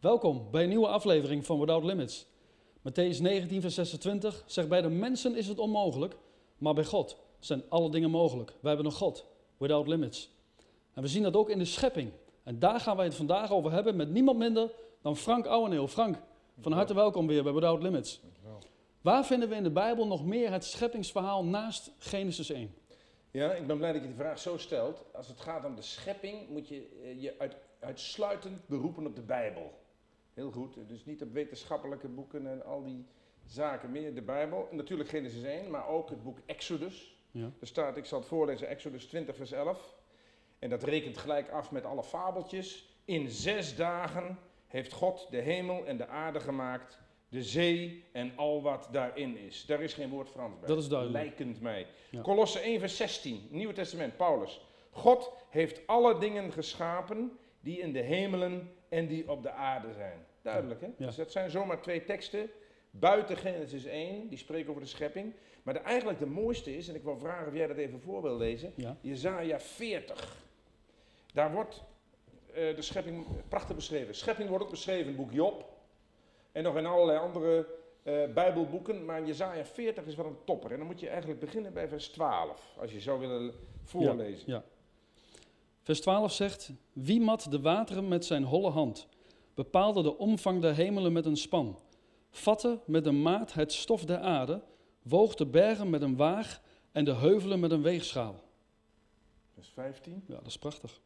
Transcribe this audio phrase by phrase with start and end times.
[0.00, 2.26] Welkom bij een nieuwe aflevering van Without Limits.
[2.78, 6.16] Matthäus 19, vers 26 zegt: Bij de mensen is het onmogelijk,
[6.58, 8.52] maar bij God zijn alle dingen mogelijk.
[8.60, 9.26] Wij hebben een God,
[9.56, 10.30] without limits.
[10.94, 12.10] En we zien dat ook in de schepping.
[12.42, 14.70] En daar gaan wij het vandaag over hebben met niemand minder
[15.02, 15.88] dan Frank Ouweneel.
[15.88, 16.16] Frank,
[16.60, 18.20] van harte welkom weer bij Without Limits.
[19.00, 22.74] Waar vinden we in de Bijbel nog meer het scheppingsverhaal naast Genesis 1?
[23.30, 25.04] Ja, ik ben blij dat je die vraag zo stelt.
[25.14, 29.22] Als het gaat om de schepping, moet je eh, je uit, uitsluitend beroepen op de
[29.22, 29.77] Bijbel.
[30.38, 33.06] Heel goed, dus niet op wetenschappelijke boeken en al die
[33.44, 34.68] zaken, meer de Bijbel.
[34.70, 37.16] Natuurlijk Genesis 1, maar ook het boek Exodus.
[37.30, 37.50] Ja.
[37.60, 39.94] Er staat, ik zal het voorlezen, Exodus 20, vers 11.
[40.58, 42.96] En dat rekent gelijk af met alle fabeltjes.
[43.04, 46.98] In zes dagen heeft God de hemel en de aarde gemaakt,
[47.28, 49.66] de zee en al wat daarin is.
[49.66, 50.68] Daar is geen woord Frans bij.
[50.68, 51.24] Dat is duidelijk.
[51.24, 51.86] Lijkend mij.
[52.10, 52.22] Ja.
[52.22, 54.66] Colosse 1, vers 16, Nieuwe Testament, Paulus.
[54.90, 60.26] God heeft alle dingen geschapen die in de hemelen en die op de aarde zijn.
[60.42, 60.86] Duidelijk, hè?
[60.86, 61.06] Ja.
[61.06, 62.50] Dus dat zijn zomaar twee teksten
[62.90, 65.32] buiten Genesis 1, die spreken over de schepping.
[65.62, 68.22] Maar de, eigenlijk de mooiste is, en ik wil vragen of jij dat even voor
[68.22, 68.96] wil lezen, Ja.
[69.00, 70.36] Jezaja 40.
[71.32, 71.84] Daar wordt
[72.54, 74.14] eh, de schepping prachtig beschreven.
[74.14, 75.76] Schepping wordt ook beschreven in het boek Job.
[76.52, 77.66] En nog in allerlei andere
[78.02, 79.04] eh, Bijbelboeken.
[79.04, 80.70] Maar Jezaja 40 is wel een topper.
[80.72, 82.76] En dan moet je eigenlijk beginnen bij vers 12.
[82.78, 83.52] Als je zou willen
[83.84, 84.52] voorlezen.
[84.52, 84.64] Ja.
[85.82, 89.08] Vers 12 zegt: Wie mat de wateren met zijn holle hand,
[89.58, 91.78] bepaalde de omvang der hemelen met een span,
[92.30, 94.62] vatte met een maat het stof der aarde,
[95.02, 96.60] woog de bergen met een waag
[96.92, 98.42] en de heuvelen met een weegschaal.
[99.54, 100.24] Vers 15.
[100.26, 101.00] Ja, dat is prachtig.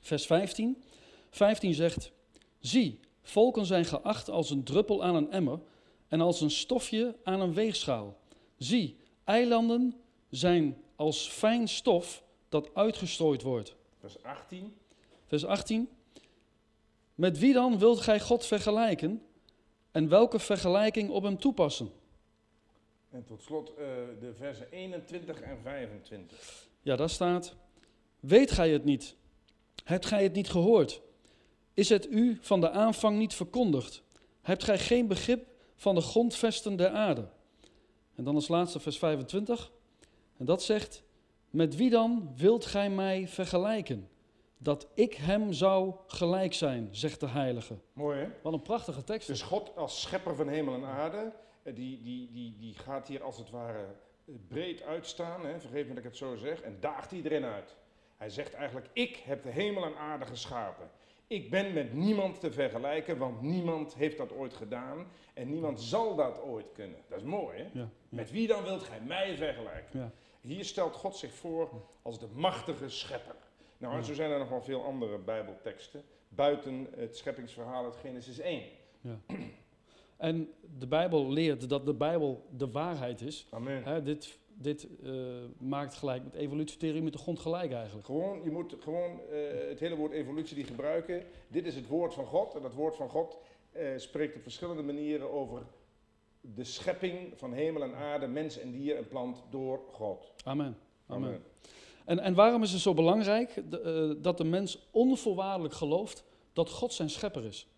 [0.00, 0.82] Vers 15.
[1.30, 2.12] 15 zegt:
[2.58, 5.60] Zie, volken zijn geacht als een druppel aan een emmer
[6.08, 8.16] en als een stofje aan een weegschaal.
[8.56, 9.94] Zie, eilanden
[10.30, 13.76] zijn als fijn stof dat uitgestrooid wordt.
[13.98, 14.76] Vers 18.
[15.26, 15.88] Vers 18.
[17.20, 19.22] Met wie dan wilt gij God vergelijken
[19.90, 21.90] en welke vergelijking op hem toepassen?
[23.10, 23.74] En tot slot eh,
[24.20, 26.68] de versen 21 en 25.
[26.82, 27.56] Ja, daar staat:
[28.20, 29.16] Weet gij het niet?
[29.84, 31.00] Hebt gij het niet gehoord?
[31.74, 34.02] Is het u van de aanvang niet verkondigd?
[34.40, 35.46] Hebt gij geen begrip
[35.76, 37.28] van de grondvesten der aarde?
[38.14, 39.72] En dan als laatste vers 25.
[40.36, 41.02] En dat zegt:
[41.50, 44.08] Met wie dan wilt gij mij vergelijken?
[44.62, 47.74] Dat ik hem zou gelijk zijn, zegt de heilige.
[47.92, 48.28] Mooi hè?
[48.42, 49.26] Wat een prachtige tekst.
[49.26, 51.32] Dus God als schepper van hemel en aarde,
[51.62, 53.84] eh, die, die, die, die gaat hier als het ware
[54.26, 57.76] eh, breed uitstaan, hè, vergeef me dat ik het zo zeg, en daagt iedereen uit.
[58.16, 60.90] Hij zegt eigenlijk, ik heb de hemel en aarde geschapen.
[61.26, 66.14] Ik ben met niemand te vergelijken, want niemand heeft dat ooit gedaan en niemand zal
[66.16, 66.98] dat ooit kunnen.
[67.08, 67.62] Dat is mooi hè?
[67.62, 70.00] Ja, ja, Met wie dan wilt gij mij vergelijken?
[70.00, 70.10] ja.
[70.40, 71.70] Hier stelt God zich voor
[72.02, 73.34] als de machtige schepper.
[73.80, 78.38] Nou, en zo zijn er nog wel veel andere Bijbelteksten buiten het scheppingsverhaal uit Genesis
[78.38, 78.62] 1.
[80.16, 80.48] En
[80.78, 83.46] de Bijbel leert dat de Bijbel de waarheid is.
[83.50, 83.84] Amen.
[83.84, 85.12] Hè, dit dit eh,
[85.58, 88.06] maakt gelijk met evolutietheorie met de grond gelijk eigenlijk.
[88.06, 91.22] Gewoon, je moet gewoon eh, het hele woord evolutie die gebruiken.
[91.48, 92.54] Dit is het woord van God.
[92.54, 93.38] En dat woord van God
[93.72, 95.62] eh, spreekt op verschillende manieren over
[96.40, 100.32] de schepping van hemel en aarde, mens en dier en plant door God.
[100.44, 100.78] Amen.
[101.06, 101.28] Amen.
[101.28, 101.42] Amen.
[102.10, 106.92] En, en waarom is het zo belangrijk eh, dat de mens onvoorwaardelijk gelooft dat God
[106.92, 107.68] zijn schepper is?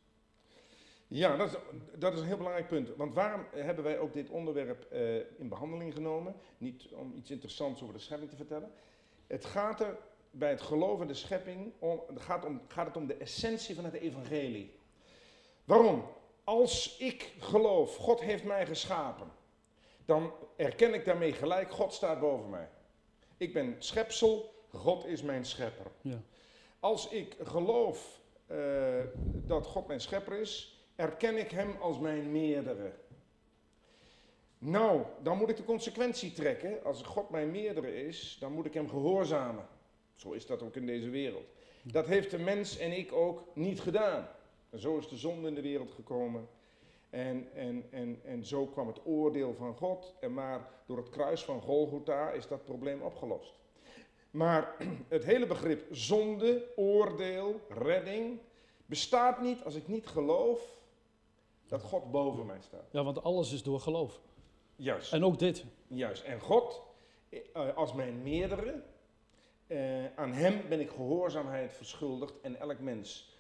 [1.08, 1.58] Ja, dat is,
[1.98, 2.96] dat is een heel belangrijk punt.
[2.96, 6.34] Want waarom hebben wij ook dit onderwerp eh, in behandeling genomen?
[6.58, 8.70] Niet om iets interessants over de schepping te vertellen.
[9.26, 9.96] Het gaat er
[10.30, 13.84] bij het geloof in de schepping om, gaat, om, gaat het om de essentie van
[13.84, 14.74] het evangelie.
[15.64, 16.04] Waarom?
[16.44, 19.32] Als ik geloof, God heeft mij geschapen,
[20.04, 22.68] dan erken ik daarmee gelijk, God staat boven mij.
[23.42, 25.86] Ik ben schepsel, God is mijn schepper.
[26.00, 26.22] Ja.
[26.80, 28.56] Als ik geloof eh,
[29.46, 32.92] dat God mijn schepper is, erken ik hem als mijn meerdere.
[34.58, 36.84] Nou, dan moet ik de consequentie trekken.
[36.84, 39.66] Als God mijn meerdere is, dan moet ik hem gehoorzamen.
[40.14, 41.46] Zo is dat ook in deze wereld.
[41.82, 44.28] Dat heeft de mens en ik ook niet gedaan.
[44.70, 46.48] En zo is de zonde in de wereld gekomen.
[47.12, 50.14] En, en, en, en zo kwam het oordeel van God.
[50.20, 53.54] En maar door het kruis van Golgotha is dat probleem opgelost.
[54.30, 54.76] Maar
[55.08, 58.38] het hele begrip zonde, oordeel, redding
[58.86, 60.80] bestaat niet als ik niet geloof
[61.66, 62.88] dat God boven mij staat.
[62.90, 64.20] ja, want alles is door geloof.
[64.76, 65.12] Juist.
[65.12, 65.64] En ook dit.
[65.86, 66.22] Juist.
[66.22, 66.82] En God,
[67.28, 68.82] eh, als mijn meerdere,
[69.66, 73.36] eh, aan hem ben ik gehoorzaamheid verschuldigd en elk mens.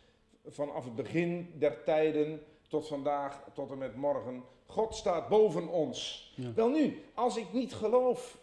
[0.46, 2.42] Vanaf het begin der tijden
[2.72, 4.44] tot vandaag, tot en met morgen.
[4.66, 6.32] God staat boven ons.
[6.36, 6.52] Ja.
[6.52, 8.38] Wel nu, als ik niet geloof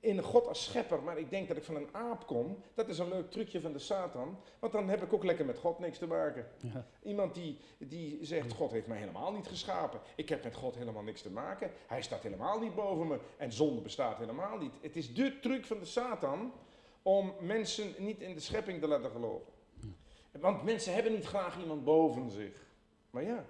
[0.00, 2.98] in God als schepper, maar ik denk dat ik van een aap kom, dat is
[2.98, 4.38] een leuk trucje van de Satan.
[4.58, 6.46] Want dan heb ik ook lekker met God niks te maken.
[6.60, 6.86] Ja.
[7.02, 10.00] Iemand die, die zegt, God heeft mij helemaal niet geschapen.
[10.16, 11.70] Ik heb met God helemaal niks te maken.
[11.86, 13.18] Hij staat helemaal niet boven me.
[13.36, 14.72] En zonde bestaat helemaal niet.
[14.80, 16.52] Het is de truc van de Satan
[17.02, 19.52] om mensen niet in de schepping te laten geloven.
[20.40, 22.64] Want mensen hebben niet graag iemand boven zich.
[23.10, 23.44] Maar ja,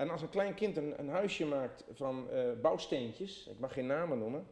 [0.00, 3.86] en als een klein kind een, een huisje maakt van eh, bouwsteentjes, ik mag geen
[3.86, 4.46] namen noemen,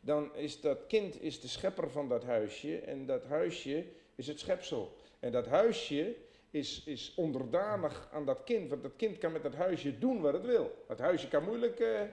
[0.00, 4.38] dan is dat kind is de schepper van dat huisje en dat huisje is het
[4.38, 4.96] schepsel.
[5.20, 6.14] En dat huisje
[6.50, 10.32] is, is onderdanig aan dat kind, want dat kind kan met dat huisje doen wat
[10.32, 10.84] het wil.
[10.88, 12.08] Dat huisje kan moeilijk eh, eh,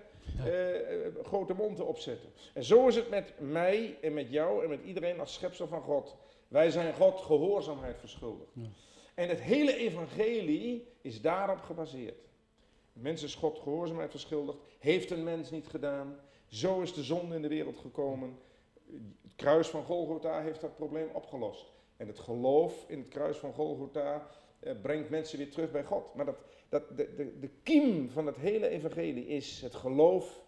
[1.24, 2.30] grote monden opzetten.
[2.54, 5.82] En zo is het met mij en met jou en met iedereen als schepsel van
[5.82, 6.16] God.
[6.48, 8.52] Wij zijn God gehoorzaamheid verschuldigd.
[8.54, 8.68] Ja.
[9.16, 12.27] En het hele evangelie is daarop gebaseerd.
[13.02, 16.20] Mens is God gehoorzaamheid verschuldigd, heeft een mens niet gedaan.
[16.48, 18.38] Zo is de zonde in de wereld gekomen.
[19.24, 21.66] Het kruis van Golgotha heeft dat probleem opgelost.
[21.98, 24.28] En het geloof in het kruis van Golgotha
[24.60, 26.14] eh, brengt mensen weer terug bij God.
[26.14, 26.38] Maar dat,
[26.70, 30.42] dat, de, de, de kiem van het hele evangelie is het geloof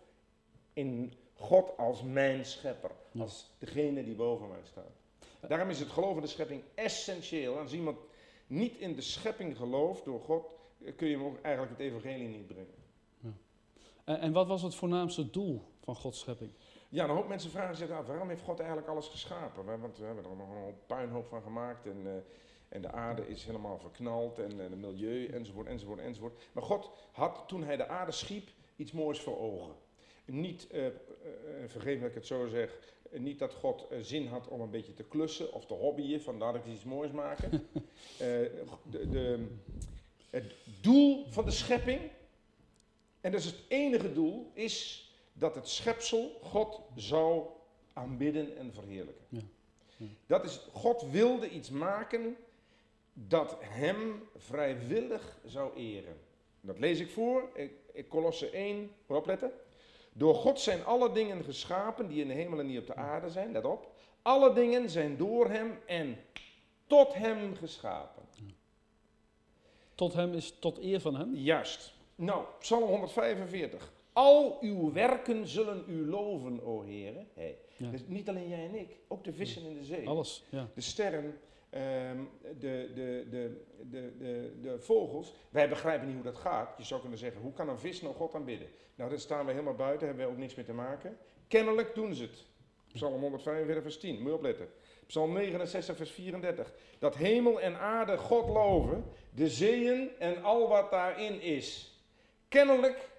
[0.73, 2.91] in God als mijn schepper.
[3.19, 4.99] Als degene die boven mij staat.
[5.47, 7.57] Daarom is het geloof in de schepping essentieel.
[7.57, 7.97] Als iemand
[8.47, 10.58] niet in de schepping gelooft door God,
[10.95, 12.73] kun je hem ook eigenlijk het evangelie niet brengen.
[14.03, 16.51] En, en wat was het voornaamste doel van Gods schepping?
[16.89, 19.65] Ja, een hoop mensen vragen zich af, waarom heeft God eigenlijk alles geschapen?
[19.65, 22.11] Wa- Want we hebben er nog een puinhoop van gemaakt en, eh,
[22.69, 26.41] en de aarde is helemaal verknald en het milieu enzovoort, enzovoort, enzovoort.
[26.51, 29.71] Maar God had toen hij de aarde schiep iets moois voor ogen.
[30.25, 30.93] Niet, eh, eh,
[31.67, 32.79] vergeef dat ik het zo zeg,
[33.11, 36.55] niet dat God zin had om een beetje te klussen of te hobbyen, van laat
[36.55, 37.49] ik iets moois maken.
[38.17, 39.47] De, de,
[40.29, 41.99] het doel van de schepping,
[43.21, 47.45] en dat is het enige doel, is dat het schepsel God zou
[47.93, 49.25] aanbidden en verheerlijken.
[49.29, 49.39] Ja.
[49.97, 50.05] Ja.
[50.25, 52.35] Dat is, God wilde iets maken
[53.13, 56.17] dat hem vrijwillig zou eren.
[56.61, 59.51] Dat lees ik voor, ik, ik Colosse 1, moet opletten.
[60.13, 63.29] Door God zijn alle dingen geschapen die in de hemel en die op de aarde
[63.29, 63.91] zijn, let op.
[64.21, 66.17] Alle dingen zijn door hem en
[66.87, 68.23] tot hem geschapen.
[69.99, 71.35] Tot hem is tot eer van hem.
[71.35, 71.93] Juist.
[72.15, 73.91] Nou, Psalm 145.
[74.13, 77.27] Al uw werken zullen u loven, o heren.
[77.33, 77.57] Hey.
[77.77, 77.89] Ja.
[77.89, 80.07] Dus niet alleen jij en ik, ook de vissen in de zee.
[80.07, 80.43] Alles.
[80.49, 80.67] Ja.
[80.73, 82.17] De sterren, ehm,
[82.59, 85.33] de, de, de, de, de, de vogels.
[85.49, 86.77] Wij begrijpen niet hoe dat gaat.
[86.77, 88.67] Je zou kunnen zeggen, hoe kan een vis nou God aanbidden?
[88.95, 91.17] Nou, daar staan we helemaal buiten, hebben we ook niks mee te maken.
[91.47, 92.45] Kennelijk doen ze het.
[92.93, 94.67] Psalm 145 vers 10, moet je opletten.
[95.09, 96.73] Psalm 69 vers 34.
[96.99, 101.93] Dat hemel en aarde God loven, de zeeën en al wat daarin is.
[102.47, 103.09] Kennelijk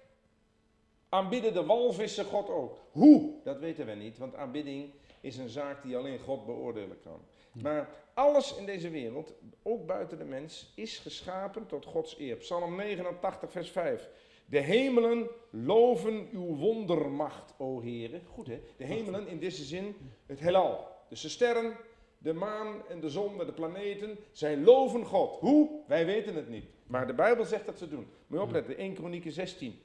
[1.09, 2.77] aanbidden de walvissen God ook.
[2.91, 3.33] Hoe?
[3.43, 4.89] Dat weten we niet, want aanbidding
[5.21, 7.21] is een zaak die alleen God beoordelen kan.
[7.51, 12.35] Maar alles in deze wereld, ook buiten de mens, is geschapen tot Gods eer.
[12.35, 14.09] Psalm 89, vers 5.
[14.45, 18.21] De hemelen loven uw wondermacht, o heren.
[18.25, 18.61] Goed hè?
[18.77, 20.87] De hemelen in deze zin, het heelal.
[21.09, 21.77] Dus de sterren,
[22.21, 25.39] de maan en de zon en de planeten, zij loven God.
[25.39, 25.69] Hoe?
[25.87, 26.65] Wij weten het niet.
[26.87, 28.07] Maar de Bijbel zegt dat ze doen.
[28.27, 29.81] Moet je opletten, 1 Kronieken 16.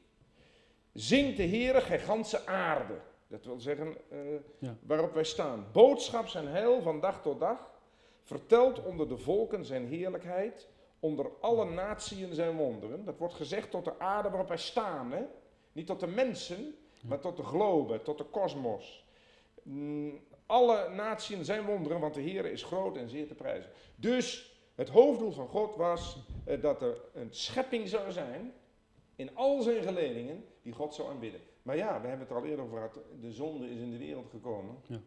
[0.93, 2.95] Zingt de Heere, gij ganse aarde.
[3.29, 4.19] Dat wil zeggen, eh,
[4.59, 4.77] Ja.
[4.83, 5.67] waarop wij staan.
[5.73, 7.71] Boodschap zijn heil van dag tot dag.
[8.23, 10.69] Vertelt onder de volken zijn heerlijkheid.
[11.01, 13.05] Onder alle natieën zijn wonderen.
[13.05, 15.13] Dat wordt gezegd tot de aarde waarop wij staan.
[15.13, 15.23] Hè?
[15.73, 19.07] Niet tot de mensen, maar tot de globe, tot de kosmos.
[19.63, 23.71] Mm, alle natieën zijn wonderen, want de Heer is groot en zeer te prijzen.
[23.97, 28.53] Dus het hoofddoel van God was eh, dat er een schepping zou zijn
[29.17, 31.41] in al zijn geledingen die God zou aanbidden.
[31.63, 33.99] Maar ja, we hebben het er al eerder over gehad, de zonde is in de
[33.99, 34.77] wereld gekomen.
[34.87, 35.01] Ja.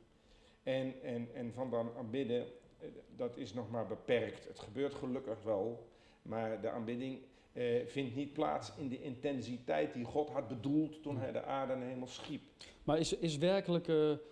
[0.63, 2.45] En, en, en van dan aanbidden,
[2.79, 4.47] eh, dat is nog maar beperkt.
[4.47, 5.87] Het gebeurt gelukkig wel,
[6.21, 7.19] maar de aanbidding
[7.51, 11.73] eh, vindt niet plaats in de intensiteit die God had bedoeld toen hij de aarde
[11.73, 12.41] en de hemel schiep.
[12.83, 14.27] Maar is, is werkelijke, eh,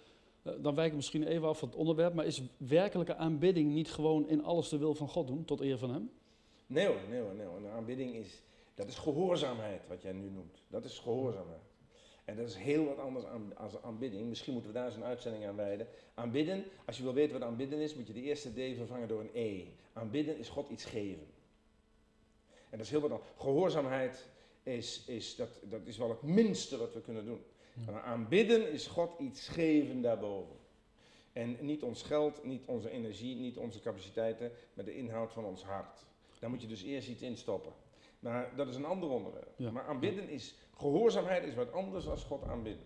[0.60, 4.30] dan wijk ik misschien even af van het onderwerp, maar is werkelijke aanbidding niet gewoon
[4.30, 6.12] in alles de wil van God doen, tot eer van hem?
[6.68, 7.58] Nee hoor, nee hoor, nee hoor.
[7.58, 8.42] Een aanbidding is,
[8.76, 10.62] dat is gehoorzaamheid, wat jij nu noemt.
[10.68, 11.62] Dat is gehoorzaamheid.
[12.26, 14.28] En dat is heel wat anders aan, aanbidding.
[14.28, 15.88] Misschien moeten we daar eens een uitzending aan wijden.
[16.14, 19.20] Aanbidden, als je wil weten wat aanbidden is, moet je de eerste D vervangen door
[19.20, 19.64] een E.
[19.94, 21.28] Aanbidden is God iets geven.
[22.70, 23.30] En dat is heel wat anders.
[23.38, 24.28] Gehoorzaamheid
[24.64, 27.44] is, is, dat, dat is wel het minste wat we kunnen doen.
[27.86, 30.56] Maar aanbidden is God iets geven daarboven.
[31.34, 35.64] En niet ons geld, niet onze energie, niet onze capaciteiten, maar de inhoud van ons
[35.64, 36.06] hart.
[36.40, 37.72] Daar moet je dus eerst iets in stoppen.
[38.20, 39.54] Maar dat is een ander onderwerp.
[39.58, 39.72] Ja.
[39.72, 42.86] Maar aanbidden is, gehoorzaamheid is wat anders dan God aanbidden.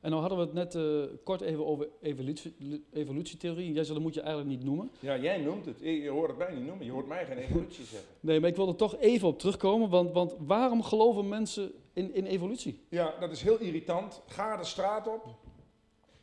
[0.00, 2.54] En nou hadden we het net eh, kort even over evolutie,
[2.92, 3.72] evolutietheorie.
[3.72, 4.90] Jij zei dat moet je eigenlijk niet noemen.
[5.00, 5.80] Ja, jij noemt het.
[5.80, 6.86] Je hoort het mij niet noemen.
[6.86, 8.08] Je hoort mij geen evolutie zeggen.
[8.20, 9.88] Nee, maar ik wil er toch even op terugkomen.
[9.88, 12.86] Want, want waarom geloven mensen in, in evolutie?
[12.88, 14.22] Ja, dat is heel irritant.
[14.26, 15.26] Ga de straat op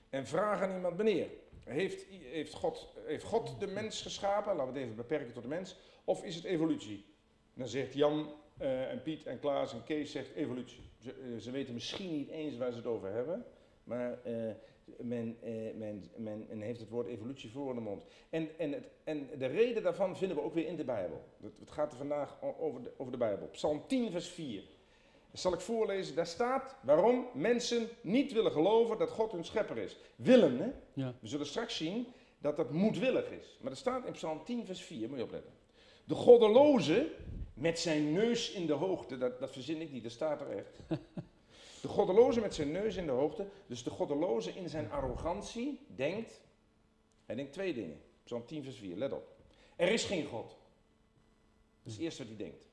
[0.09, 1.27] en vraag aan iemand wanneer.
[1.63, 4.55] Heeft, heeft, God, heeft God de mens geschapen?
[4.55, 5.75] Laten we het even beperken tot de mens.
[6.03, 7.05] Of is het evolutie?
[7.53, 10.89] Dan zegt Jan eh, en Piet en Klaas en Kees zegt evolutie.
[10.99, 13.45] Ze, eh, ze weten misschien niet eens waar ze het over hebben.
[13.83, 14.33] Maar eh,
[14.97, 15.37] men,
[15.77, 18.05] men, men, men, heeft het woord evolutie voor in de mond.
[18.29, 21.23] En, en, het, en de reden daarvan vinden we ook weer in de Bijbel.
[21.59, 23.47] Het, gaat er vandaag over over de Bijbel.
[23.47, 24.63] Psalm 10, vers 4.
[25.33, 26.15] Dat zal ik voorlezen.
[26.15, 29.97] Daar staat waarom mensen niet willen geloven dat God hun schepper is.
[30.15, 30.71] Willen, hè?
[30.93, 31.13] Ja.
[31.19, 33.57] We zullen straks zien dat dat moedwillig is.
[33.61, 35.09] Maar dat staat in Psalm 10, vers 4.
[35.09, 35.51] Moet je opletten.
[36.03, 37.11] De goddeloze
[37.53, 39.17] met zijn neus in de hoogte.
[39.17, 40.79] Dat, dat verzin ik niet, dat staat er echt.
[41.81, 43.47] De goddeloze met zijn neus in de hoogte.
[43.67, 46.41] Dus de goddeloze in zijn arrogantie denkt.
[47.25, 48.01] Hij denkt twee dingen.
[48.23, 48.97] Psalm 10, vers 4.
[48.97, 49.35] Let op.
[49.75, 50.47] Er is geen God.
[50.47, 50.57] Dat
[51.83, 52.63] is het eerste wat hij denkt.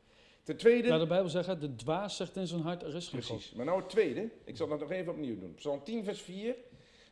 [0.43, 0.89] Ten tweede.
[0.89, 3.47] Nou, de Bijbel zegt, de dwaas zegt in zijn hart, er is geen Precies.
[3.47, 3.57] God.
[3.57, 4.31] Maar nou het tweede.
[4.45, 5.55] Ik zal dat nog even opnieuw doen.
[5.55, 6.57] Psalm 10, vers 4.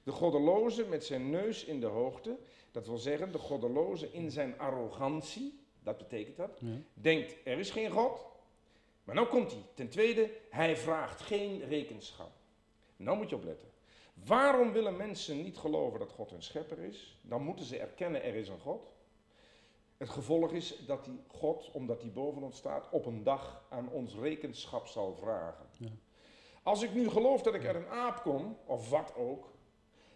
[0.03, 2.37] De goddeloze met zijn neus in de hoogte.
[2.71, 5.61] Dat wil zeggen, de goddeloze in zijn arrogantie.
[5.83, 6.59] Dat betekent dat.
[6.61, 6.69] Ja.
[6.95, 8.27] Denkt, er is geen God.
[9.05, 9.63] Maar nou komt hij.
[9.75, 12.31] Ten tweede, hij vraagt geen rekenschap.
[12.97, 13.69] Nou moet je opletten.
[14.25, 17.19] Waarom willen mensen niet geloven dat God een schepper is?
[17.23, 18.93] Dan moeten ze erkennen, er is een God.
[19.99, 23.89] Het gevolg is dat die God, omdat hij boven ons staat, op een dag aan
[23.91, 25.67] ons rekenschap zal vragen.
[25.79, 25.89] Ja.
[26.63, 29.51] Als ik nu geloof dat ik uit een aap kom, of wat ook,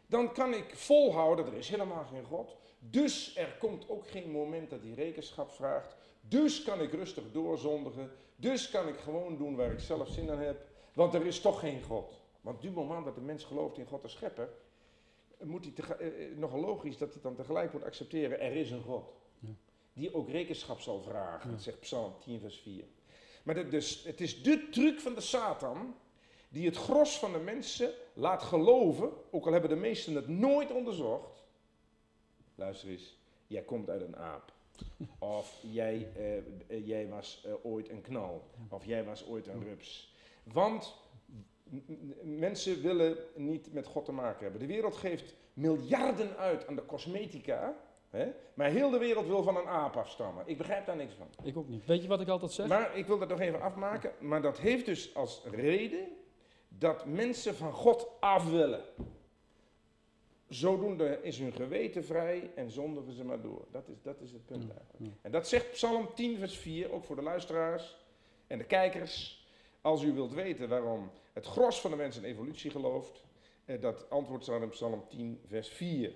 [0.06, 2.56] dan kan ik volhouden, er is helemaal geen God.
[2.78, 5.96] Dus er komt ook geen moment dat hij rekenschap vraagt.
[6.20, 8.10] Dus kan ik rustig doorzondigen.
[8.36, 10.66] Dus kan ik gewoon doen waar ik zelf zin aan heb.
[10.94, 12.20] Want er is toch geen God.
[12.40, 14.48] Want op het moment dat de mens gelooft in God de schepper,
[15.40, 18.82] moet hij eh, eh, nogal logisch dat hij dan tegelijk moet accepteren, er is een
[18.82, 19.12] God.
[19.92, 21.50] Die ook rekenschap zal vragen.
[21.50, 21.58] Ja.
[21.58, 22.84] Zegt Psalm 10 vers 4.
[23.42, 25.94] Maar dus, het is de truc van de Satan
[26.48, 30.72] die het gros van de mensen laat geloven, ook al hebben de meesten het nooit
[30.72, 31.44] onderzocht.
[32.54, 34.52] Luister eens, jij komt uit een aap.
[35.18, 38.50] Of jij, eh, eh, jij was eh, ooit een knal.
[38.68, 40.14] Of jij was ooit een rups.
[40.42, 40.94] Want
[42.22, 44.60] mensen willen niet met God te maken hebben.
[44.60, 47.76] De wereld geeft miljarden uit aan de cosmetica.
[48.12, 48.32] Hè?
[48.54, 50.44] Maar heel de wereld wil van een aap afstammen.
[50.46, 51.26] Ik begrijp daar niks van.
[51.42, 51.86] Ik ook niet.
[51.86, 52.68] Weet je wat ik altijd zeg?
[52.68, 54.12] Maar ik wil dat nog even afmaken.
[54.20, 56.08] Maar dat heeft dus als reden
[56.68, 58.82] dat mensen van God af willen.
[60.48, 63.66] Zodoende is hun geweten vrij en zondigen ze maar door.
[63.70, 64.98] Dat is, dat is het punt Ja, eigenlijk.
[64.98, 65.18] ja.
[65.22, 67.96] En dat zegt Psalm 10, vers 4, ook voor de luisteraars
[68.46, 69.46] en de kijkers.
[69.80, 73.24] Als u wilt weten waarom het gros van de mensen in evolutie gelooft,
[73.64, 76.12] eh, dat antwoord staat in Psalm 10, vers 4.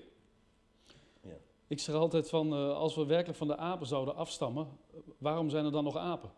[1.69, 4.69] Ik zeg altijd van, eh, als we werkelijk van de apen zouden afstammen,
[5.19, 6.31] waarom zijn er dan nog apen?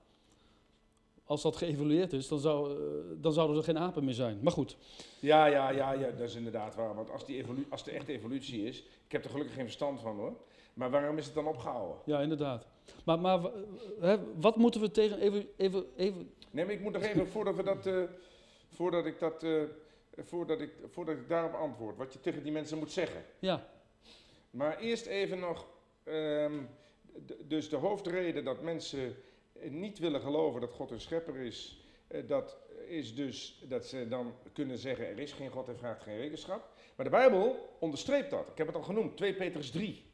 [1.25, 2.79] Als dat geëvolueerd is, dan, zou, eh,
[3.17, 4.39] dan zouden er geen apen meer zijn.
[4.43, 4.77] Maar goed,
[5.21, 6.95] Ja, ja, ja, ja, dat is inderdaad waar.
[6.95, 10.01] Want als, die evolu als de echte evolutie is, ik heb er gelukkig geen verstand
[10.01, 10.37] van hoor.
[10.75, 11.97] Maar waarom is het dan opgehouden?
[12.05, 12.67] ja, inderdaad.
[13.05, 13.51] Maar, maar eh,
[14.01, 17.57] hè, wat moeten we tegen even, even, even Nee, maar ik moet nog even, voordat,
[17.57, 17.89] we dat,
[18.69, 19.45] voordat, ik dat,
[20.17, 23.25] voordat, ik, voordat ik daarop antwoord, wat je tegen die mensen moet zeggen.
[23.39, 23.67] ja,
[24.59, 25.67] Maar eerst even nog,
[26.05, 26.63] ehm,
[27.45, 29.17] dus de hoofdreden dat mensen
[29.53, 34.09] eh, niet willen geloven dat God een schepper is, eh, dat is dus dat ze
[34.09, 36.71] dan kunnen zeggen er is geen God en vraagt geen rekenschap.
[36.97, 38.49] Maar de Bijbel onderstreept dat.
[38.49, 40.05] Ik heb het al genoemd, 2 Petrus 3.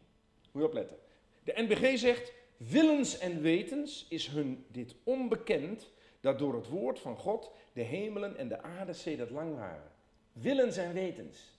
[0.52, 0.96] Moet je opletten.
[1.44, 7.16] De NBG zegt, willens en wetens is hun dit onbekend, dat door het woord van
[7.16, 9.92] God de hemelen en de aarde sedert lang waren.
[10.32, 11.58] Willens en wetens.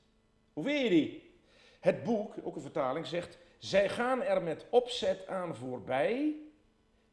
[0.54, 1.25] Hoe weet je die?
[1.86, 6.36] Het boek, ook een vertaling, zegt: Zij gaan er met opzet aan voorbij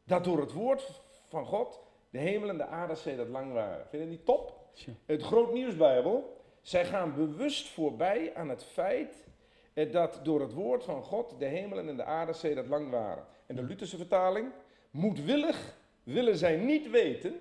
[0.05, 3.87] dat door het woord van God de hemel en de aarde sedert lang waren.
[3.89, 4.61] Vind je die top?
[5.07, 6.41] Het Groot Nieuwsbijbel.
[6.61, 9.27] Zij gaan bewust voorbij aan het feit
[9.91, 13.25] dat door het woord van God de hemelen en de aarde sedert lang waren.
[13.47, 14.51] En de Lutherse vertaling.
[14.91, 17.41] Moedwillig willen zij niet weten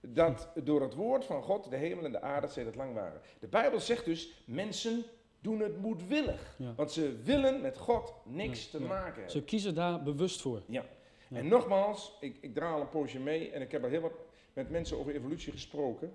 [0.00, 3.20] dat door het woord van God de hemel en de aarde sedert lang waren.
[3.38, 5.04] De Bijbel zegt dus, mensen
[5.40, 6.54] doen het moedwillig.
[6.58, 6.74] Ja.
[6.74, 8.88] Want ze willen met God niks Ja, te ja.
[8.88, 9.30] maken hebben.
[9.30, 10.62] ze kiezen daar bewust voor.
[10.66, 10.84] Ja.
[11.30, 14.12] En nogmaals, ik, ik draai al een poosje mee en ik heb al heel wat
[14.52, 16.12] met mensen over evolutie gesproken.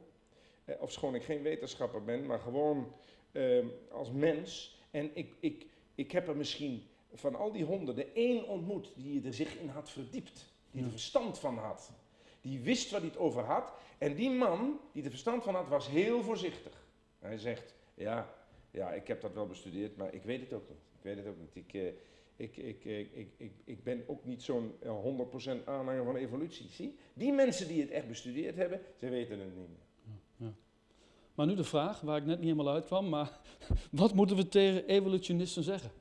[0.66, 2.94] Eh, ofschoon ik geen wetenschapper ben, maar gewoon
[3.32, 4.78] ehm, als mens.
[4.92, 5.66] En ik, ik,
[5.96, 9.90] ik heb er misschien van al die honderden één ontmoet die er zich in had
[9.90, 10.52] verdiept.
[10.72, 11.92] Die er verstand van had.
[12.42, 13.74] Die wist waar hij het over had.
[13.98, 16.86] En die man die er verstand van had, was heel voorzichtig.
[17.20, 18.34] Hij zegt, Ja,
[18.74, 20.78] ja, ik heb dat wel bestudeerd, maar ik weet het ook niet.
[20.98, 21.56] Ik weet het ook niet.
[21.56, 21.88] Ik, eh,
[22.36, 25.04] ik, ik, ik, ik, ik, ben ook niet zo'n eh,
[25.60, 26.70] 100% aanhanger van evolutie.
[26.70, 29.84] Zie, die mensen die het echt bestudeerd hebben, ze weten het niet meer.
[31.36, 33.40] Maar nu de vraag, waar ik net niet helemaal uitkwam, maar
[33.92, 35.92] wat moeten we tegen evolutionisten zeggen?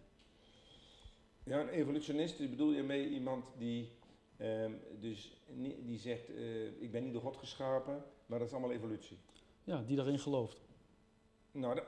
[1.45, 3.88] Ja, een evolutionist, bedoel je mee iemand die,
[4.37, 5.43] ehm, dus,
[5.85, 9.19] die zegt, eh, ik ben niet door God geschapen, maar dat is allemaal evolutie.
[9.64, 10.61] Ja, die daarin gelooft.
[11.52, 11.80] Nou,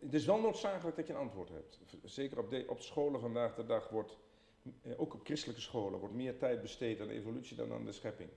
[0.00, 1.78] het is wel noodzakelijk dat je een antwoord hebt.
[2.04, 4.18] Zeker op, de, op scholen vandaag de dag wordt,
[4.82, 8.28] eh, ook op christelijke scholen, wordt meer tijd besteed aan evolutie dan aan de schepping.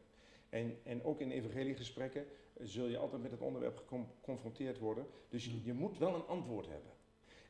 [0.49, 5.07] En, en ook in evangeliegesprekken eh, zul je altijd met het onderwerp gecon- geconfronteerd worden.
[5.29, 6.91] Dus je, je moet wel een antwoord hebben.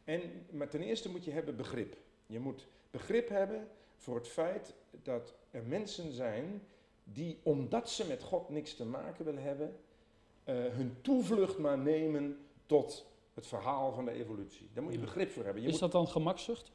[0.04, 0.22] En,
[0.52, 1.98] maar ten eerste moet je hebben begrip.
[2.26, 6.62] Je moet begrip hebben voor het feit dat er mensen zijn
[7.04, 9.76] die, omdat ze met God niks te maken willen hebben,
[10.44, 14.70] eh, hun toevlucht maar nemen tot het verhaal van de evolutie.
[14.74, 15.62] Daar moet je begrip voor hebben.
[15.64, 16.72] Je Is dat dan gemakzucht?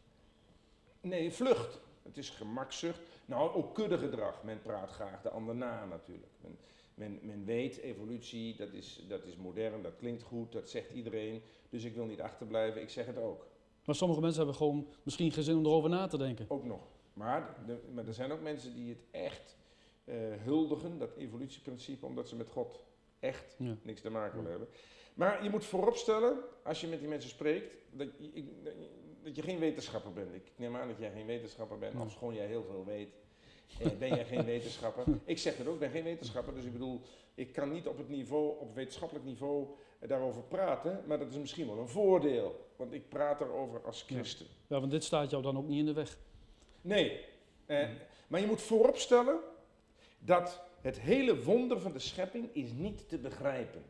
[1.01, 1.81] nee, vlucht.
[2.03, 3.01] Het is gemakzucht.
[3.25, 4.43] Nou, ook kuddegedrag.
[4.43, 6.33] Men praat graag de ander na natuurlijk.
[6.41, 6.59] Men,
[6.95, 11.43] men, men weet, evolutie, dat is, dat is modern, dat klinkt goed, dat zegt iedereen.
[11.71, 13.47] Dus ik wil niet achterblijven, ik zeg het ook.
[13.85, 16.45] Maar sommige mensen hebben gewoon misschien geen zin om erover na te denken.
[16.49, 16.81] Ook nog.
[17.13, 19.57] Maar, de- maar er zijn ook mensen die het echt
[20.05, 22.85] eh, huldigen, dat evolutieprincipe, omdat ze met God
[23.21, 23.77] echt Ja.
[23.83, 24.59] niks te maken willen Ja.
[24.59, 24.77] hebben.
[25.15, 28.45] Maar je moet vooropstellen, als je met die mensen spreekt, dat ik-
[29.23, 30.35] dat je- geen wetenschapper bent.
[30.35, 32.03] Ik neem aan dat jij geen wetenschapper bent, Nee.
[32.05, 33.09] ofschoon jij heel veel weet.
[33.81, 35.05] Eh, ben jij geen wetenschapper?
[35.25, 36.55] Ik zeg het ook, ik ben geen wetenschapper.
[36.55, 37.01] Dus ik bedoel,
[37.35, 39.67] ik kan niet op het niveau, op wetenschappelijk niveau
[39.99, 41.03] eh, daarover praten.
[41.07, 42.69] Maar dat is misschien wel een voordeel.
[42.77, 44.15] Want ik praat erover als Ja.
[44.15, 44.47] christen.
[44.67, 46.19] Ja, want dit staat jou dan ook niet in de weg.
[46.81, 47.21] Nee.
[47.67, 47.89] Eh,
[48.29, 49.39] maar je moet vooropstellen
[50.19, 53.83] dat het hele wonder van de schepping is niet te begrijpen.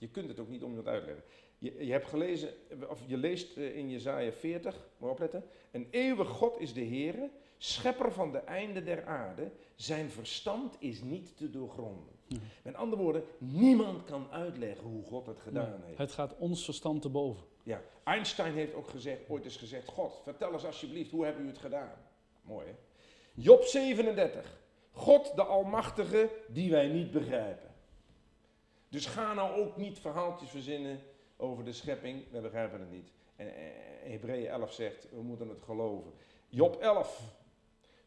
[0.00, 1.24] Je kunt het ook niet om uitleggen.
[1.58, 2.48] Je, je hebt gelezen,
[2.88, 5.44] of je leest eh, in Jezaja 40, moet opletten.
[5.70, 9.50] Een eeuwig God is de Heere, schepper van de einden der aarde.
[9.74, 12.14] Zijn verstand is niet te doorgronden.
[12.26, 12.38] Ja.
[12.62, 15.98] Met andere woorden, niemand kan uitleggen hoe God het gedaan Nee, heeft.
[15.98, 17.46] Het gaat ons verstand te boven.
[17.62, 21.46] Ja, Einstein heeft ook gezegd, ooit eens gezegd, God, vertel eens alsjeblieft, hoe hebben u
[21.46, 21.94] het gedaan?
[22.42, 22.74] Mooi hè?
[23.34, 27.69] Job 37, God de Almachtige die wij niet begrijpen.
[28.90, 31.00] Dus ga nou ook niet verhaaltjes verzinnen
[31.36, 33.12] over de schepping, wij begrijpen het niet.
[33.36, 33.62] En eh,
[34.10, 36.12] Hebreeën 11 zegt, we moeten het geloven.
[36.48, 37.34] Job 11,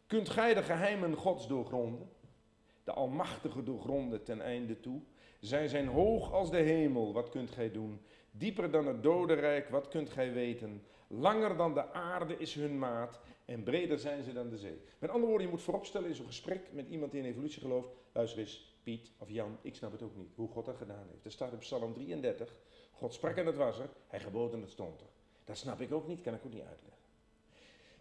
[0.08, 2.10] kunt gij de geheimen gods doorgronden?
[2.84, 5.02] De Almachtige doorgronden ten einde toe?
[5.40, 8.02] Zij zijn hoog als de hemel, wat kunt gij doen?
[8.32, 10.84] Dieper dan het dodenrijk, wat kunt gij weten?
[11.08, 14.82] Langer dan de aarde is hun maat en breder zijn ze dan de zee.
[15.00, 17.90] Met andere woorden, je moet vooropstellen in zo'n gesprek met iemand die in evolutie gelooft.
[18.12, 21.26] Luister eens, Piet of Jan, ik snap het ook niet, hoe God dat gedaan heeft.
[21.26, 22.56] Er staat in Psalm 33,
[22.92, 25.08] God sprak en het was er, hij gebood en het stond er.
[25.46, 27.02] Dat snap ik ook niet, kan ik ook niet uitleggen.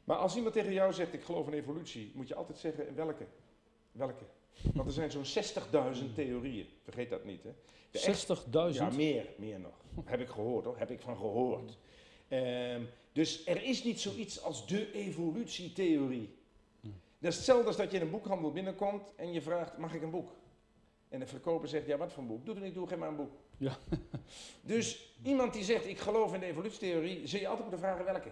[0.04, 3.26] Maar als iemand tegen jou zegt, ik geloof in evolutie, moet je altijd zeggen, welke?
[3.92, 4.24] Welke?
[4.74, 5.44] Want er zijn zo'n
[6.04, 7.50] 60.000 theorieën, vergeet dat niet hè.
[7.90, 8.50] De echt- 60.000?
[8.72, 9.74] ja, meer, meer nog.
[10.04, 11.78] Heb ik gehoord hoor, heb ik van gehoord.
[12.28, 16.34] Ehm, dus er is niet zoiets als de evolutietheorie.
[17.18, 20.02] Dat is hetzelfde als dat je in een boekhandel binnenkomt en je vraagt, mag ik
[20.02, 20.30] een boek?
[21.12, 22.46] En de verkoper zegt, ja wat voor een boek?
[22.46, 23.32] Doe er niet toe, geef maar een boek.
[23.56, 23.76] Ja.
[24.72, 28.30] dus iemand die zegt, ik geloof in de evolutietheorie, zul je altijd moeten vragen welke.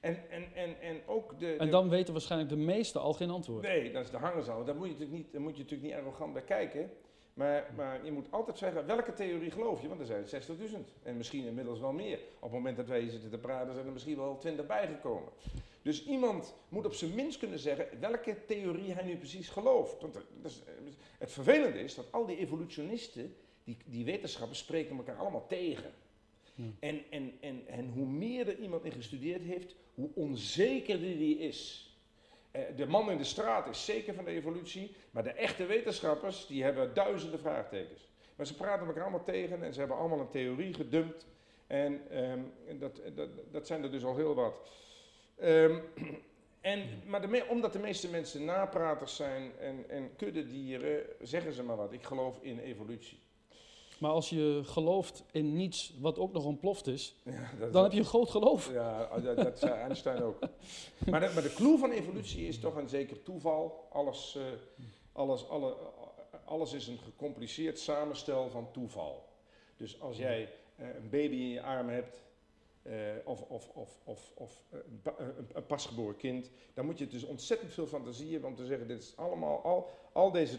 [0.00, 1.56] En, en, en, en ook de...
[1.56, 3.62] En dan weten waarschijnlijk de meesten al geen antwoord.
[3.62, 4.64] Nee, dat is de hangerzaal.
[4.64, 6.90] Daar moet je natuurlijk niet, daar moet je natuurlijk niet arrogant bij kijken.
[7.34, 9.88] Maar, maar je moet altijd zeggen, welke theorie geloof je?
[9.88, 12.18] Want er zijn 60.000 en misschien inmiddels wel meer.
[12.18, 15.28] Op het moment dat wij hier zitten te praten zijn er misschien wel 20 bijgekomen.
[15.82, 20.00] Dus iemand moet op zijn minst kunnen zeggen welke theorie hij nu precies gelooft.
[20.00, 20.62] Want is,
[21.18, 25.92] het vervelende is dat al die evolutionisten, die, die wetenschappers, spreken elkaar allemaal tegen.
[26.54, 26.64] Ja.
[26.80, 31.90] En, en, en, en hoe meer er iemand in gestudeerd heeft, hoe onzekerder die is.
[32.50, 36.46] Eh, de man in de straat is zeker van de evolutie, maar de echte wetenschappers
[36.46, 38.08] die hebben duizenden vraagtekens.
[38.36, 41.26] Maar ze praten elkaar allemaal tegen en ze hebben allemaal een theorie gedumpt.
[41.66, 42.40] En ehm,
[42.78, 44.60] dat, dat, dat zijn er dus al heel wat.
[45.40, 45.78] Ehm,
[46.60, 51.76] en, maar de omdat de meeste mensen napraters zijn en, en kuddedieren, zeggen ze maar
[51.76, 51.92] wat.
[51.92, 53.18] Ik geloof in evolutie.
[53.98, 57.32] Maar als je gelooft in niets wat ook nog ontploft is, Ja,
[57.66, 58.72] is- dan heb je een groot geloof.
[58.72, 60.38] Ja, dat, dat zei Einstein ook.
[61.10, 63.86] Maar de, maar de clue van evolutie is toch een zeker toeval.
[63.92, 64.42] Alles, eh,
[65.12, 65.76] alles, alle,
[66.44, 69.28] alles is een gecompliceerd samenstel van toeval.
[69.76, 72.22] Dus als jij eh, een baby in je arm hebt
[72.82, 72.92] eh,
[73.24, 77.06] of, of, of, of, of eh, een, pa- een, een pasgeboren kind, dan moet je
[77.06, 80.58] dus ontzettend veel fantasie hebben om te zeggen, dit is allemaal, al, al deze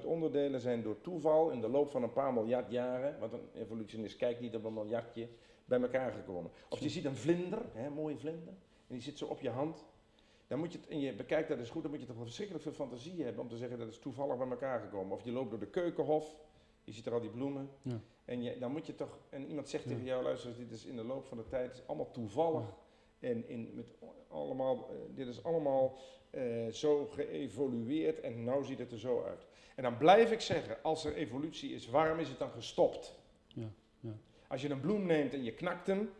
[0.00, 3.48] 200.000 onderdelen zijn door toeval in de loop van een paar miljard jaren, want een
[3.54, 5.28] evolutionist kijkt niet op een miljardje,
[5.64, 6.50] bij elkaar gekomen.
[6.68, 8.52] Of je ziet een vlinder, hè, een mooie vlinder,
[8.86, 9.84] en die zit zo op je hand.
[10.46, 12.24] Dan moet je het, en je bekijkt dat eens goed, dan moet je toch wel
[12.24, 15.16] verschrikkelijk veel fantasie hebben om te zeggen dat is toevallig bij elkaar gekomen.
[15.16, 16.36] Of je loopt door de keukenhof,
[16.84, 17.70] je ziet er al die bloemen.
[17.82, 18.00] Ja.
[18.24, 20.96] En je, dan moet je toch, en iemand zegt tegen jou, luister, dit is in
[20.96, 22.74] de loop van de tijd, is allemaal toevallig.
[23.18, 23.94] En in, met
[24.28, 25.98] allemaal, eh, dit is allemaal
[26.30, 29.46] eh, zo geëvolueerd en nou ziet het er zo uit.
[29.74, 33.14] En dan blijf ik zeggen, als er evolutie is, waarom is het dan gestopt?
[33.46, 33.70] Ja,
[34.00, 34.16] ja.
[34.48, 36.10] Als je een bloem neemt en je knakt hem,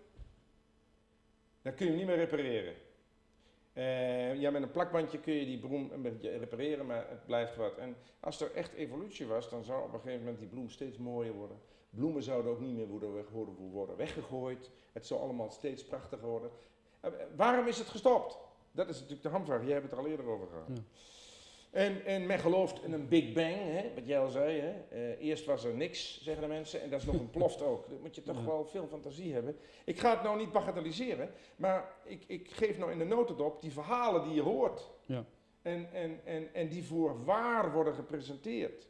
[1.62, 2.74] dan kun je hem niet meer repareren.
[3.74, 7.56] Eh, ja, met een plakbandje kun je die bloem een beetje repareren, maar het blijft
[7.56, 7.78] wat.
[7.78, 10.98] En als er echt evolutie was, dan zou op een gegeven moment die bloem steeds
[10.98, 11.56] mooier worden.
[11.90, 13.24] Bloemen zouden ook niet meer worden,
[13.70, 14.70] worden, weggegooid.
[14.92, 16.50] Het zou allemaal steeds prachtiger worden.
[17.00, 18.38] Eh, waarom is het gestopt?
[18.72, 19.62] Dat is natuurlijk de hamvraag.
[19.62, 20.80] Jij hebt het er al eerder over gehad.
[21.74, 24.60] En, en men gelooft in een Big Bang, hè, wat jij al zei.
[24.60, 24.72] Hè.
[24.88, 27.88] Eh, eerst was er niks, zeggen de mensen, en dat is nog ontploft ook.
[27.88, 28.44] Dan moet je toch Ja.
[28.44, 29.56] wel veel fantasie hebben.
[29.84, 33.72] Ik ga het nou niet bagatelliseren, maar ik, ik geef nou in de notendop die
[33.72, 34.90] verhalen die je hoort.
[35.06, 35.24] Ja.
[35.62, 38.86] En, en, en, en die voor waar worden gepresenteerd.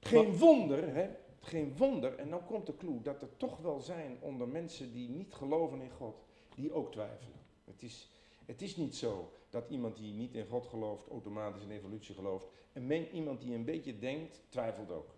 [0.00, 1.08] Geen wonder, hè,
[1.40, 5.08] geen wonder, en nou komt de clue, dat er toch wel zijn onder mensen die
[5.08, 7.40] niet geloven in God, die ook twijfelen.
[7.64, 8.10] Het is,
[8.46, 12.46] het is niet zo dat iemand die niet in God gelooft, automatisch in evolutie gelooft.
[12.72, 15.14] En men, iemand die een beetje denkt, twijfelt ook.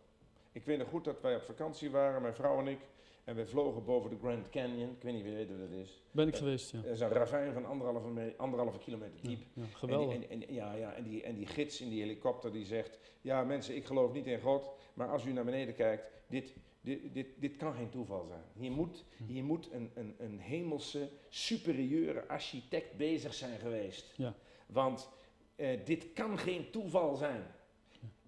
[0.53, 2.79] Ik weet nog goed dat wij op vakantie waren, mijn vrouw en ik,
[3.25, 4.91] en we vlogen boven de Grand Canyon.
[4.91, 6.03] Ik weet niet wie weet wat dat is.
[6.11, 6.81] Ben ik geweest, ja.
[6.81, 9.43] Dat is een ravijn van anderhalve, me- anderhalve kilometer diep.
[9.55, 10.19] ja, En geweldig.
[10.19, 12.99] die, en, en- ja, ja, en, die, en die gids in die helikopter die zegt,
[13.21, 17.15] ja mensen, ik geloof niet in God, maar als u naar beneden kijkt, dit, dit,
[17.15, 18.43] dit, dit kan geen toeval zijn.
[18.55, 19.25] Hier moet, Hm.
[19.25, 24.13] hier moet een, een, een hemelse, superieure architect bezig zijn geweest.
[24.17, 24.35] Ja.
[24.67, 25.11] Want
[25.57, 27.47] eh, dit kan geen toeval zijn.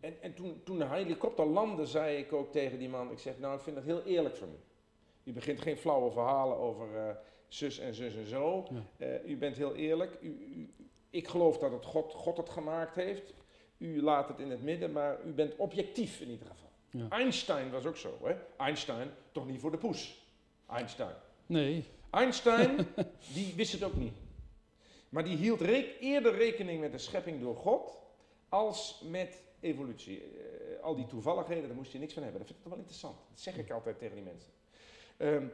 [0.00, 3.38] En, en toen, toen de helikopter landde, zei ik ook tegen die man, ik zeg,
[3.38, 4.58] nou ik vind dat heel eerlijk van u.
[5.30, 7.14] U begint geen flauwe verhalen over eh,
[7.48, 8.66] zus en zus en zo.
[8.70, 9.06] Ja.
[9.06, 10.18] Eh, u bent heel eerlijk.
[10.20, 10.74] U, u-
[11.10, 13.34] ik geloof dat het God, God het gemaakt heeft.
[13.78, 16.65] U laat het in het midden, maar u bent objectief in ieder geval.
[16.96, 17.08] Ja.
[17.08, 18.18] Einstein was ook zo.
[18.22, 18.34] Hè?
[18.56, 20.24] Einstein, toch niet voor de poes.
[20.66, 21.14] Einstein.
[21.46, 22.86] Nee, Einstein,
[23.34, 24.14] die wist het ook niet.
[25.08, 25.60] Maar die hield
[26.00, 28.02] eerder rekening met de schepping door God
[28.48, 30.22] als met evolutie.
[30.22, 32.40] Eh, al die toevalligheden, daar moest je niks van hebben.
[32.40, 33.16] Dat vind ik toch wel interessant.
[33.28, 34.50] Dat zeg ik altijd tegen die mensen.
[35.16, 35.46] Ehm,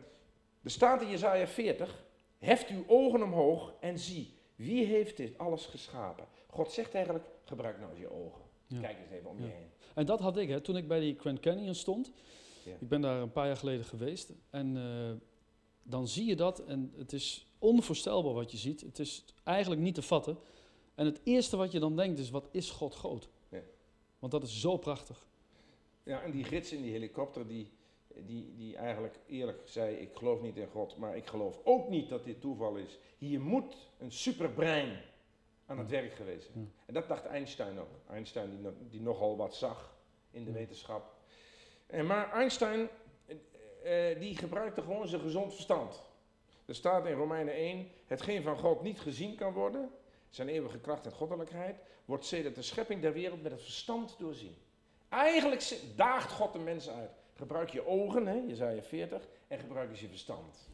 [0.62, 2.04] er staat in Jezaja 40,
[2.38, 6.26] heft uw ogen omhoog en zie, wie heeft dit alles geschapen?
[6.50, 8.42] God zegt eigenlijk, gebruik nou eens je ogen.
[8.72, 8.80] Ja.
[8.80, 9.70] Kijk eens even om je heen.
[9.94, 12.12] En dat had ik, hè, toen ik bij die Grand Canyon stond.
[12.64, 12.72] Ja.
[12.80, 14.32] Ik ben daar een paar jaar geleden geweest.
[14.50, 15.10] En eh,
[15.82, 18.80] dan zie je dat en het is onvoorstelbaar wat je ziet.
[18.80, 20.38] Het is eigenlijk niet te vatten.
[20.94, 23.28] En het eerste wat je dan denkt is, wat is God groot?
[23.48, 23.62] Ja.
[24.18, 25.26] Want dat is zo prachtig.
[26.02, 27.70] Ja, en die gids in die helikopter, die,
[28.26, 32.08] die, die eigenlijk eerlijk zei, ik geloof niet in God, maar ik geloof ook niet
[32.08, 32.98] dat dit toeval is.
[33.18, 35.00] Hier moet een superbrein
[35.72, 36.72] aan het werk geweest zijn.
[36.86, 38.00] En dat dacht Einstein ook.
[38.10, 39.94] Einstein die, no- die nogal wat zag
[40.30, 41.14] in de wetenschap.
[41.86, 42.88] En maar Einstein,
[43.26, 46.02] eh, eh, die gebruikte gewoon zijn gezond verstand.
[46.64, 49.90] Er staat in Romeinen 1, hetgeen van God niet gezien kan worden,
[50.28, 54.56] zijn eeuwige kracht en goddelijkheid, wordt sedert de schepping der wereld met het verstand doorzien.
[55.08, 57.10] Eigenlijk daagt God de mens uit.
[57.34, 60.68] Gebruik je ogen, hè, Jezaja 40, en gebruik eens je verstand.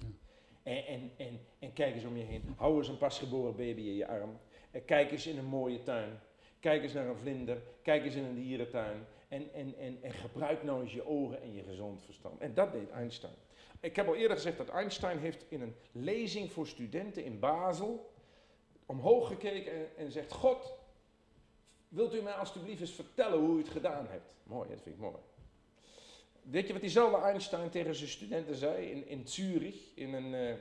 [0.62, 2.54] En, en, en, en kijk eens om je heen.
[2.56, 4.38] Hou eens een pasgeboren baby in je arm.
[4.70, 6.20] En kijk eens in een mooie tuin.
[6.61, 7.62] Kijk eens naar een vlinder.
[7.83, 9.07] Kijk eens in een dierentuin.
[9.28, 12.40] En, en, en, en gebruik nou eens je ogen en je gezond verstand.
[12.40, 13.35] En dat deed Einstein.
[13.81, 18.12] Ik heb al eerder gezegd dat Einstein heeft in een lezing voor studenten in Basel
[18.87, 20.72] omhoog gekeken en, zegt: God,
[21.88, 24.33] wilt u mij alstublieft eens vertellen hoe u het gedaan hebt?
[24.42, 25.16] Mooi, dat vind ik mooi.
[26.42, 30.54] Weet je wat diezelfde Einstein tegen zijn studenten zei in, in Zurich, in een, eh,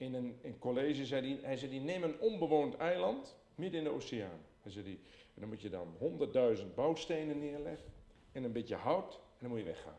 [0.00, 1.06] in een in college?
[1.06, 4.40] Zei die, hij zei: die, Neem een onbewoond eiland midden in de oceaan.
[4.62, 5.00] Hij zei: die,
[5.34, 7.92] en dan moet je dan honderdduizend bouwstenen neerleggen
[8.32, 9.98] en een beetje hout en dan moet je weggaan.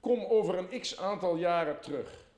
[0.00, 2.28] Kom over een x aantal jaren terug.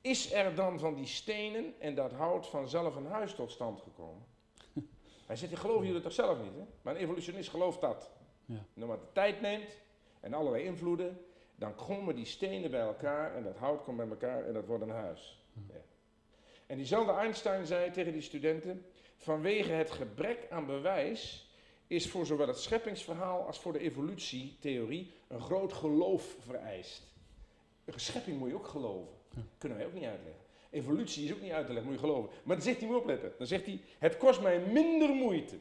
[0.00, 4.26] Is er dan van die stenen en dat hout vanzelf een huis tot stand gekomen?
[5.26, 6.64] Hij zegt, geloven jullie toch zelf niet, hè?
[6.82, 8.10] Maar een evolutionist gelooft dat.
[8.44, 8.66] Ja.
[8.74, 9.78] En wat de tijd neemt
[10.20, 11.24] en allerlei invloeden,
[11.56, 14.82] dan komen die stenen bij elkaar en dat hout komt bij elkaar en dat wordt
[14.82, 15.44] een huis.
[15.68, 15.80] Ja.
[16.66, 21.50] En diezelfde Einstein zei tegen die studenten, vanwege het gebrek aan bewijs
[21.86, 27.02] is voor zowel het scheppingsverhaal als voor de evolutietheorie een groot geloof vereist.
[27.84, 29.14] Een schepping moet je ook geloven.
[29.58, 30.44] Kunnen wij ook niet uitleggen.
[30.70, 32.30] Evolutie is ook niet uit te leggen, moet je geloven.
[32.42, 33.32] Maar dan zegt hij, moet opletten.
[33.38, 35.56] Dan zegt hij, het kost mij minder moeite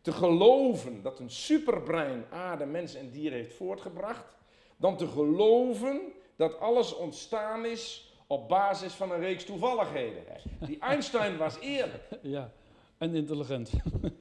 [0.00, 4.36] te geloven dat een superbrein aarde, mens en dier heeft voortgebracht,
[4.80, 6.00] dan te geloven
[6.36, 10.22] dat alles ontstaan is op basis van een reeks toevalligheden.
[10.66, 12.08] Die Einstein was eerlijk.
[12.22, 12.52] Ja,
[12.98, 13.70] en intelligent.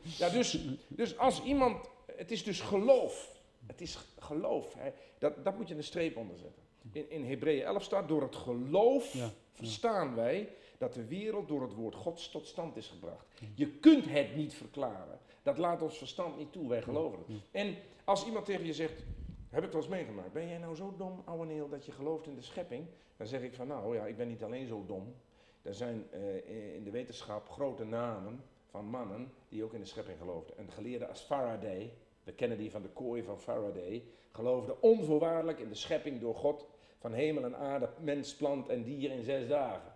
[0.02, 3.38] Ja, dus, dus als iemand, het is dus geloof.
[3.67, 4.74] Het is geloof.
[4.78, 4.91] Hè.
[5.17, 6.63] Dat, dat moet je een streep onder zetten.
[6.91, 11.62] In, in Hebreeën 11 staat, door het geloof Ja, verstaan wij dat de wereld door
[11.62, 13.26] het woord Gods tot stand is gebracht.
[13.56, 15.19] Je kunt het niet verklaren.
[15.43, 17.38] Dat laat ons verstand niet toe, wij geloven het.
[17.52, 19.04] En als iemand tegen je zegt,
[19.50, 22.28] heb ik wel eens meegemaakt, ben jij nou zo dom, ouwe Neel, dat je gelooft
[22.28, 22.86] in de schepping?
[23.18, 25.16] Dan zeg ik van, nou ja, ik ben niet alleen zo dom.
[25.62, 30.18] Er zijn eh, in de wetenschap grote namen van mannen die ook in de schepping
[30.18, 30.60] geloofden.
[30.60, 35.70] Een geleerde als Faraday, we kennen die van de kooi van Faraday, geloofde onvoorwaardelijk in
[35.70, 39.94] de schepping door God van hemel en aarde, mens, plant en dier in zes dagen.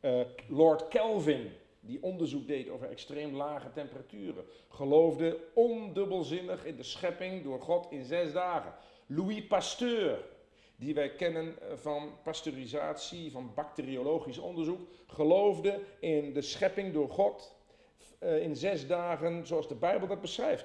[0.00, 1.50] Eh, Lord Kelvin,
[1.86, 8.04] die onderzoek deed over extreem lage temperaturen, geloofde ondubbelzinnig in de schepping door God in
[8.04, 8.74] zes dagen.
[9.06, 10.24] Louis Pasteur,
[10.76, 17.54] die wij kennen eh, van pasteurisatie, van bacteriologisch onderzoek, geloofde in de schepping door God
[18.18, 20.64] eh, in zes dagen, zoals de Bijbel dat beschrijft.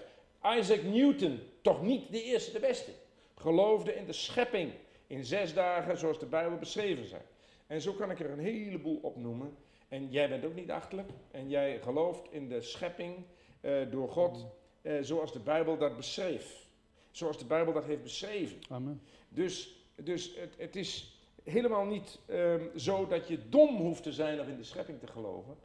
[0.58, 2.92] Isaac Newton, toch niet de eerste, de beste,
[3.36, 4.72] geloofde in de schepping
[5.08, 7.26] in zes dagen, zoals de Bijbel beschreven zijn.
[7.68, 9.58] En zo kan ik er een heleboel opnoemen.
[9.92, 11.10] En jij bent ook niet achterlijk.
[11.32, 13.16] En jij gelooft in de schepping
[13.62, 14.46] eh, door God,
[14.82, 16.68] eh, zoals de Bijbel dat beschreef.
[17.12, 18.58] Zoals de Bijbel dat heeft beschreven.
[18.70, 19.02] Amen.
[19.30, 24.40] Dus, dus het, het is helemaal niet ehm, zo dat je dom hoeft te zijn
[24.40, 25.58] of in de schepping te geloven.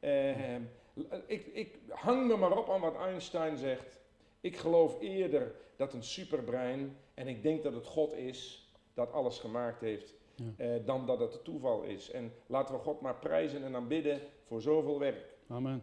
[0.00, 0.62] Ehm,
[1.26, 3.98] ik, ik hang me maar op aan wat Einstein zegt.
[4.40, 9.38] Ik geloof eerder dat een superbrein, en ik denk dat het God is, dat alles
[9.38, 10.44] gemaakt heeft, Ja.
[10.56, 12.10] eh, dan dat het toeval is.
[12.10, 15.36] En laten we God maar prijzen en aanbidden voor zoveel werk.
[15.48, 15.82] Amen.